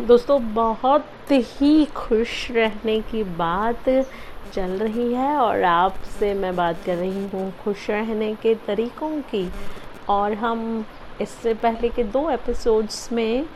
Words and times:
दोस्तों, 0.00 0.38
बहुत 0.54 1.30
ही 1.30 1.84
खुश 1.86 2.50
रहने 2.50 3.00
की 3.00 3.22
बात 3.24 3.88
चल 4.54 4.70
रही 4.78 5.12
है 5.14 5.34
और 5.36 5.62
आपसे 5.62 6.32
मैं 6.34 6.54
बात 6.56 6.82
कर 6.86 6.96
रही 6.96 7.26
हूँ 7.28 7.52
खुश 7.64 7.88
रहने 7.90 8.34
के 8.34 8.54
तरीक़ों 8.66 9.10
की। 9.30 9.50
और 10.08 10.34
हम 10.34 10.84
इससे 11.20 11.54
पहले 11.54 11.88
के 11.88 12.04
दो 12.06 12.28
एपिसोड्स 12.30 13.12
में 13.12 13.46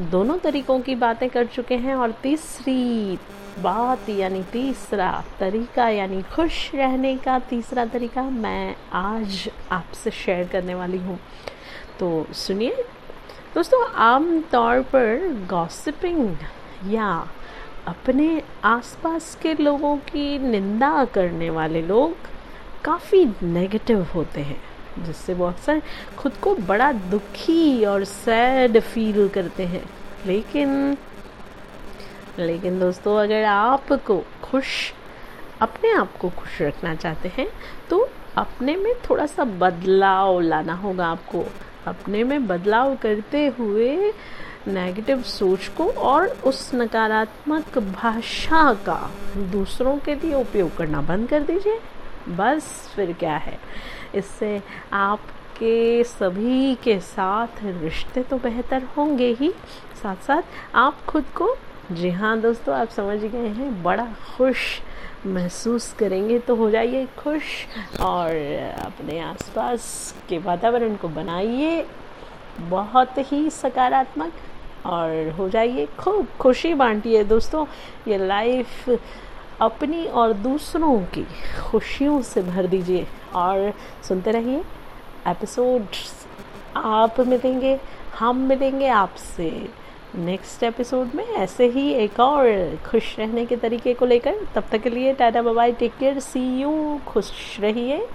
दोनों 0.00 0.38
तरीक़ों 0.38 0.78
की 0.80 0.94
बातें 0.96 1.28
कर 1.30 1.46
चुके 1.46 1.76
हैं 1.76 1.94
और 1.94 2.12
तीसरी 2.22 3.18
बात, 3.58 4.08
यानी 4.08 4.42
तीसरा 4.42 5.12
तरीका, 5.40 5.88
यानी 5.88 6.22
खुश 6.34 6.70
रहने 6.74 7.16
का 7.16 7.38
तीसरा 7.48 7.84
तरीका 7.86 8.22
मैं 8.22 8.74
आज 8.92 9.48
आपसे 9.72 10.10
शेयर 10.10 10.48
करने 10.48 10.74
वाली 10.74 10.98
हूँ। 10.98 11.18
तो 12.00 12.26
सुनिए 12.36 12.84
दोस्तों 13.54 13.80
आम 13.98 14.26
तौर 14.52 14.80
पर 14.80 15.46
गॉसिपिंग 15.50 16.36
या 16.86 17.06
अपने 17.86 18.42
आसपास 18.64 19.34
के 19.42 19.54
लोगों 19.54 19.96
की 20.08 20.38
निंदा 20.40 21.04
करने 21.04 21.48
वाले 21.50 21.80
लोग 21.82 22.28
काफ़ी 22.84 23.24
नेगेटिव 23.42 24.02
होते 24.14 24.40
हैं, 24.40 24.60
जिससे 24.98 25.34
वो 25.34 25.46
अक्सर 25.46 25.82
खुद 26.18 26.32
को 26.42 26.54
बड़ा 26.68 26.92
दुखी 26.92 27.84
और 27.84 28.04
सैड 28.04 28.78
फील 28.80 29.28
करते 29.28 29.66
हैं। 29.66 29.84
लेकिन 30.26 30.96
लेकिन 32.38 32.78
दोस्तों, 32.80 33.16
अगर 33.18 33.44
आपको 33.44 34.22
खुश, 34.42 34.92
अपने 35.60 35.92
आप 35.92 36.16
को 36.16 36.28
खुश 36.30 36.60
रखना 36.62 36.94
चाहते 36.94 37.32
हैं 37.36 37.48
तो 37.90 38.08
अपने 38.36 38.76
में 38.76 38.92
थोड़ा 39.10 39.26
सा 39.26 39.44
बदलाव 39.44 40.40
लाना 40.40 40.74
होगा 40.74 41.06
आपको। 41.06 41.44
अपने 41.86 42.24
में 42.24 42.46
बदलाव 42.46 42.96
करते 42.96 43.46
हुए 43.46 44.12
नेगेटिव 44.68 45.22
सोच 45.22 45.68
को 45.68 45.88
और 45.88 46.26
उस 46.26 46.70
नकारात्मक 46.74 47.78
भाषा 47.78 48.74
का 48.74 49.10
दूसरों 49.36 49.98
के 49.98 50.14
लिए 50.14 50.34
उपयोग 50.34 50.76
करना 50.76 51.00
बंद 51.00 51.28
कर 51.28 51.42
दीजिए। 51.42 51.80
बस 52.28 52.92
फिर 52.96 53.12
क्या 53.12 53.36
है? 53.36 53.58
इससे 54.14 54.62
आपके 54.92 56.04
सभी 56.04 56.74
के 56.74 57.00
साथ 57.00 57.64
रिश्ते 57.64 58.22
तो 58.22 58.38
बेहतर 58.38 58.82
होंगे 58.96 59.32
ही। 59.32 59.50
साथ 60.02 60.16
साथ 60.16 60.42
आप 60.74 61.04
खुद 61.08 61.24
को, 61.24 61.56
जी 61.92 62.10
हाँ 62.10 62.40
दोस्तों, 62.40 62.74
आप 62.74 62.88
समझ 62.88 63.18
गए 63.18 63.48
हैं, 63.48 63.82
बड़ा 63.82 64.06
खुश 64.36 64.80
महसूस 65.26 65.92
करेंगे 65.92 66.38
तो 66.38 66.54
हो 66.56 66.70
जाइए 66.70 67.06
खुश 67.18 67.42
और 68.00 68.30
अपने 68.80 69.18
आसपास 69.20 69.82
के 70.28 70.38
वातावरण 70.38 70.94
को 70.96 71.08
बनाइए। 71.08 71.86
बहुत 72.60 73.18
ही 73.32 73.48
सकारात्मक 73.50 74.32
और 74.86 75.28
हो 75.30 75.48
जाइए 75.48 75.86
खूब 75.98 76.26
खुशी 76.40 76.72
बांटिए 76.74 77.24
दोस्तों। 77.24 77.64
ये 78.08 78.18
लाइफ 78.18 78.88
अपनी 79.60 80.04
और 80.06 80.32
दूसरों 80.32 80.96
की 81.14 81.26
खुशियों 81.60 82.20
से 82.22 82.42
भर 82.42 82.66
दीजिए 82.66 83.06
और 83.34 83.72
सुनते 84.08 84.30
रहिए 84.30 84.62
एपिसोड्स 85.28 86.12
आप 86.76 87.20
मिलेंगे, 87.20 87.78
हम 88.18 88.36
मिलेंगे 88.38 88.88
आपसे। 88.88 89.50
नेक्स्ट 90.14 90.62
एपिसोड 90.62 91.10
में 91.14 91.24
ऐसे 91.24 91.66
ही 91.66 91.90
एक 91.94 92.18
और 92.20 92.78
खुश 92.86 93.18
रहने 93.18 93.44
के 93.46 93.56
तरीके 93.56 93.92
को 93.94 94.06
लेकर 94.06 94.36
तब 94.54 94.64
तक 94.72 94.82
के 94.82 94.90
लिए 94.90 95.12
tata 95.14 95.42
bye bye 95.42 95.72
take 95.72 95.92
care, 95.98 96.18
see 96.20 96.40
you, 96.60 97.00
खुश 97.06 97.60
रहिए, 97.60 98.06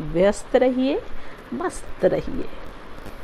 व्यस्त 0.00 0.56
रहिए, 0.56 1.00
मस्त 1.54 2.04
रहिए। 2.04 2.44